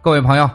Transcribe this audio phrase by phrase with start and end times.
[0.00, 0.48] 各位朋友，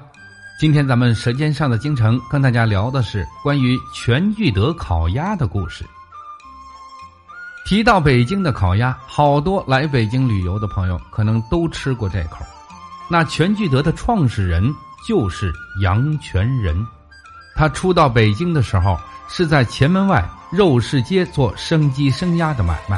[0.57, 5.83] 今天咱们《舌尖上的京城》跟大家聊的是关于全聚德烤鸭的故事。
[7.65, 12.37] 提到北京的烤鸭，好多来北京旅游的朋友可能都吃过这口。
[13.09, 14.73] 那全聚德的创始人
[15.05, 16.87] 就是杨全仁，
[17.53, 22.97] 他初到北京的时候是在前门外肉市街做生鸡生鸭的买卖。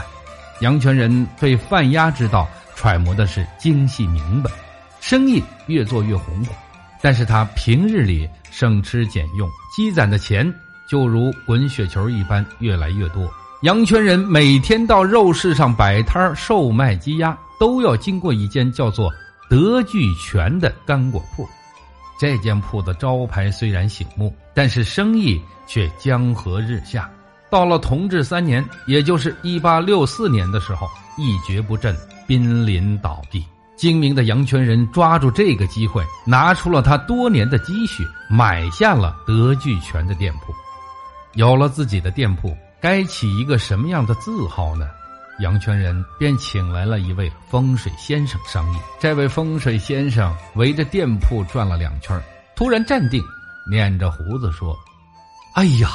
[0.62, 4.52] 杨全仁对贩鸭之道揣摩的是精细明白。
[5.08, 6.56] 生意越做越红火，
[7.00, 9.48] 但是他平日里省吃俭用，
[9.78, 10.52] 积攒的钱
[10.90, 13.32] 就如滚雪球一般越来越多。
[13.62, 19.14] 杨全仁每天到肉市上摆摊售卖鸡鸭，都要经过一间叫做
[19.48, 21.48] 德聚全的干果铺。
[22.20, 27.08] 这间铺的招牌虽然醒目，但是生意却江河日下。
[27.52, 31.96] 到了同治三年，也就是一八六四年的时候，一蹶不振，
[32.26, 33.46] 濒临倒闭。
[33.76, 40.54] 精明的杨全仁抓住这个机会，拿出了他多年的积蓄，买下了德聚全的店铺。
[41.34, 44.88] 有了自己的店铺，该起一个什么样的字号呢？
[45.40, 48.78] 杨全仁便请来了一位风水先生商议。
[48.98, 52.18] 这位风水先生围着店铺转了两圈，
[52.56, 53.22] 突然站定，
[53.70, 54.74] 捻着胡子说
[55.56, 55.90] ：“哎呀，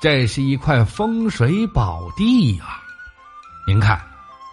[0.00, 2.80] 这是一块风水宝地呀！
[3.66, 4.00] 您看。”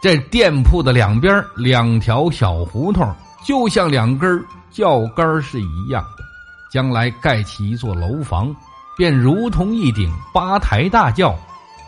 [0.06, 3.11] 这店铺的两边两条小胡同，
[3.44, 6.23] 就像两根轿杆是一样的。
[6.70, 8.56] 将来盖起一座楼房，
[8.95, 11.36] 便如同一顶八抬大轿，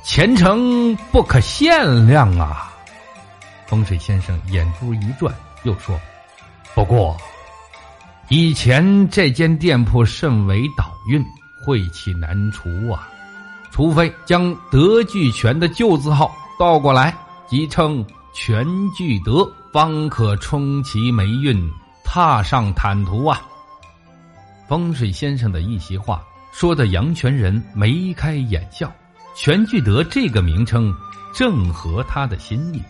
[0.03, 2.73] 前程不可限量啊！
[3.67, 5.95] 风水先生眼珠一转，又说
[6.73, 7.15] ：“不过，
[8.29, 11.23] 以前这间店铺甚为倒运，
[11.63, 13.07] 晦气难除啊！
[13.69, 17.15] 除非将德聚全的旧字号倒过来。”
[17.47, 21.71] 即称全聚德，方可冲其霉运，
[22.03, 23.41] 踏上坦途啊！
[24.67, 28.91] 风水先生的一席话，说的杨全仁眉开眼笑。
[29.33, 30.93] 全聚德这个名称
[31.33, 32.81] 正合他的心意。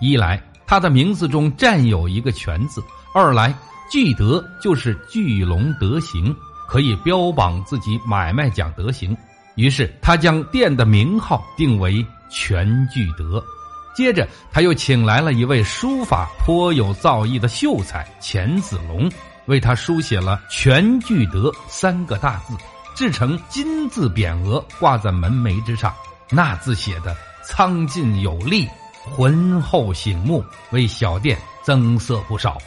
[0.00, 2.80] 一来，他的名字中占有一个“全”字；
[3.12, 3.54] 二来，
[3.90, 6.34] 聚德就是聚龙德行，
[6.66, 9.14] 可以标榜自己买卖讲德行。
[9.56, 13.44] 于是，他将店的名号定为全聚德。
[13.96, 19.10] 接着，他又请来了一位书法颇有造诣的秀才钱子龙，
[19.46, 22.54] 为他书写了“全聚德”三个大字，
[22.94, 25.94] 制成金字匾额，挂在门楣之上。
[26.28, 28.68] 那字写的苍劲有力，
[29.02, 32.58] 浑厚醒目，为小店增色不少。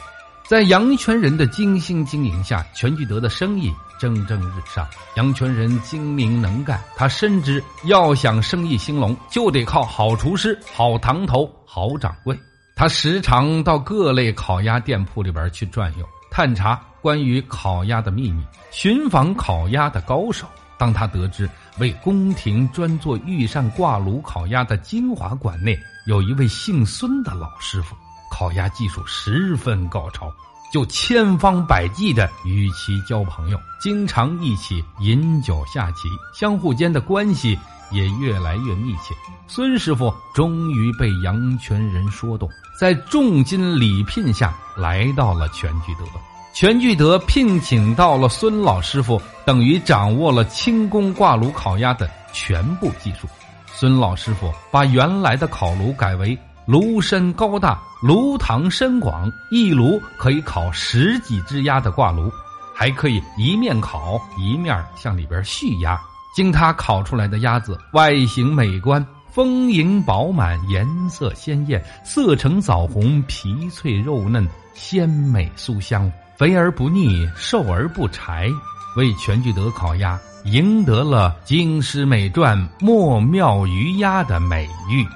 [0.50, 3.72] 在杨全仁的精心经营下，全聚德的生意。
[4.00, 4.84] 蒸蒸日上，
[5.14, 6.82] 杨全仁精明能干。
[6.96, 12.36] 他深知要想生意兴隆，就得靠好厨师、好堂头、好掌柜。
[12.74, 20.48] 他时常到各类烤鸭店铺里边去转悠，探查关于烤鸭的秘密，寻访烤鸭的高手。
[20.76, 25.78] 当他得知为宫廷专做御膳挂炉烤鸭的金华馆内
[26.08, 27.94] 有一位姓孙的老师傅，
[28.30, 30.32] 烤鸭技术十分高超。
[30.72, 37.58] 就千方百计的与其交朋友，经常一起饮酒下棋，相互间的关系
[37.90, 39.12] 也越来越密切。
[39.48, 42.48] 孙师傅终于被杨全仁说动，
[42.78, 46.04] 在重金礼聘下来到了全聚德。
[46.52, 53.26] 全聚德聘请到了孙老师傅，等于掌握了轻工挂炉烤鸭的全部技术。
[53.66, 56.38] 孙老师傅把原来的烤炉改为。
[56.66, 62.32] 炉身高大，炉膛深广，一炉可以烤十几只鸭的挂炉，
[62.74, 66.00] 还可以一面烤一面向里边续鸭。
[66.34, 78.48] 经他烤出来的鸭子，外形美观，丰盈饱满，颜色鲜艳，色呈枣红，皮脆肉嫩，鲜美酥香，肥而不腻，瘦而不柴，
[78.96, 85.06] 为全聚德烤鸭赢得了“京师美馔莫妙于鸭”的美誉。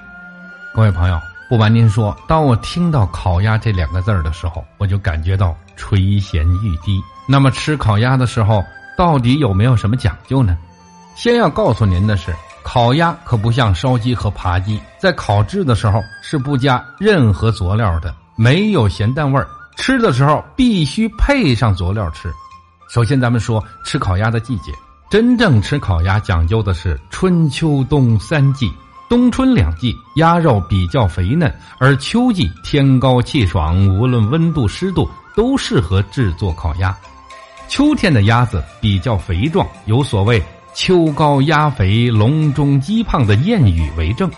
[0.75, 1.19] 各位朋友。
[1.55, 7.01] 不瞒您说，当我听到“烤鸭”这两个字儿的时候，我就感觉到垂涎欲滴。
[7.29, 8.61] 那么吃烤鸭的时候，
[8.99, 10.59] 到底有没有什么讲究呢？
[11.15, 12.35] 先要告诉您的是，
[12.65, 19.47] 烤鸭可不像烧鸡和扒鸡，在烤制的时候是不加任何佐料的，没有咸淡味儿。
[19.77, 22.33] 吃的时候必须配上佐料吃。
[22.91, 24.73] 首先，咱们说吃烤鸭的季节，
[25.09, 28.73] 真正吃烤鸭讲究的是春秋冬三季。
[29.09, 36.97] 冬春两季鸭肉比较肥嫩，而秋季天高气爽，无论温度湿度都适合制作烤鸭。
[37.69, 40.43] 秋天的鸭子比较肥壮，有所谓
[40.75, 44.31] “秋高鸭肥，笼中鸡胖”的谚语为证。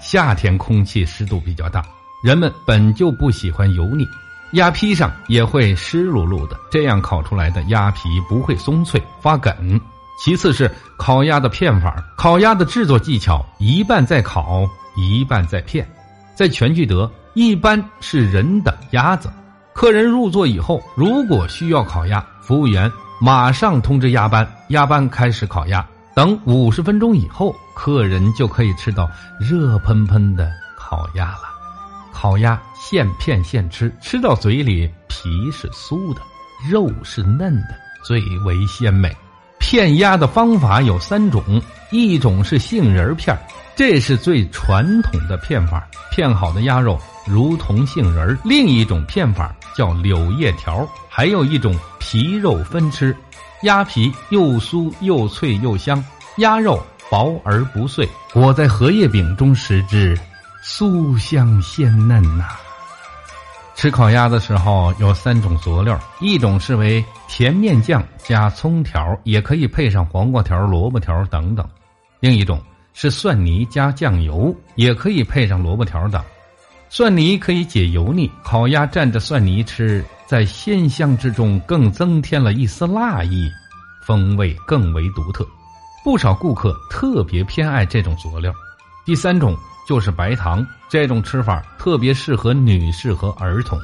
[0.00, 1.82] 夏天空气湿度比较大，
[2.22, 4.06] 人们本就不喜欢油腻，
[4.52, 9.80] 鸭坯上也会湿漉漉的，这样烤出来的鸭皮不会松脆发梗。
[10.18, 14.66] 其次是烤鸭的片法，烤鸭的制作技巧一半在烤，
[14.96, 15.86] 一半在片。
[16.34, 19.30] 在全聚德，一般是人等鸭子，
[19.72, 22.90] 客人入座以后，如果需要烤鸭，服务员
[23.20, 25.86] 马上通知鸭班，鸭班开始烤鸭。
[26.14, 31.42] 等五十分钟以后，客人就可以吃到热喷喷的烤鸭了。
[32.12, 36.22] 烤鸭现片现吃，吃到嘴里皮是酥的，
[36.70, 39.14] 肉是嫩的，最为鲜美。
[39.68, 41.42] 片鸭的方法有三种，
[41.90, 43.36] 一种是杏仁片
[43.74, 46.96] 这是最传统的片法，片好的鸭肉
[47.26, 53.14] 如同杏仁另一种片法叫柳叶条，还有一种皮肉分吃，
[53.62, 56.02] 鸭皮又酥又脆又香，
[56.36, 56.80] 鸭肉
[57.10, 60.16] 薄而不碎，裹在荷叶饼中食之，
[60.62, 62.44] 酥香鲜嫩呐。
[63.76, 71.62] 吃烤鸭的时候有三种佐料，一种是为甜面酱加葱条，也可以配上黄瓜条、萝卜条等等；
[72.18, 72.58] 另一种
[72.94, 76.24] 是蒜泥加酱油，也可以配上萝卜条等。
[76.88, 83.50] 蒜泥可以解油腻，烤鸭蘸着蒜泥吃，在鲜香之中更增添了一丝辣意，
[84.00, 85.46] 风味更为独特。
[86.02, 88.50] 不少顾客特别偏爱这种佐料。
[89.04, 89.54] 第三种。
[89.86, 93.78] 就是白糖这种吃法特别适合女士和儿童。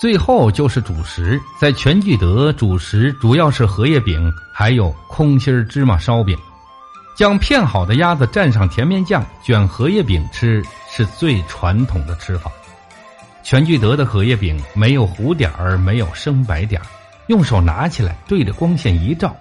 [0.00, 6.38] 最后就是主食，在全聚德主食主要是荷叶饼，还有空心芝麻烧饼。
[7.14, 12.50] 将片好的鸭子蘸上甜面酱，卷荷叶饼吃是最传统的吃法。
[13.42, 16.86] 全聚德的荷叶饼没有糊点儿，没有生白点儿，
[17.26, 19.36] 用手拿起来对着光线一照，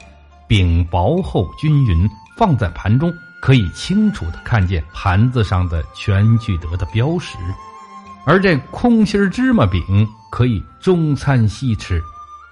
[0.46, 3.14] 饼薄厚均匀，放在盘中。
[3.42, 7.38] 可以清楚的看见盘子上的全聚德的标识，
[8.26, 12.02] 而这空心芝麻饼可以中餐西吃，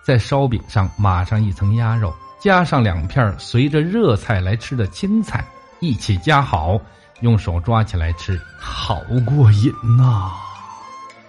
[0.03, 5.45] 在烧饼上码上一层鸭肉，加上两片随着热菜来吃的青菜，
[5.79, 6.79] 一起夹好，
[7.21, 10.31] 用手抓起来吃，好过瘾呐！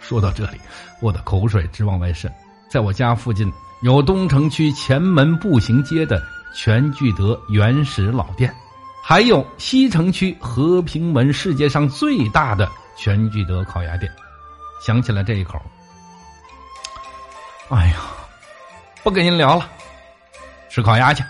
[0.00, 0.58] 说到这里，
[1.00, 2.30] 我的口水直往外渗。
[2.68, 3.50] 在我家附近
[3.82, 6.20] 有东城区前门步行街的
[6.54, 8.52] 全聚德原始老店。
[9.04, 14.10] 还有西城区和平门世界上最大的全聚德烤鸭店，
[14.84, 15.62] 想起了这一口，
[17.70, 18.00] 哎呀，
[19.04, 19.70] 不跟您聊了，
[20.68, 21.22] 吃烤鸭去。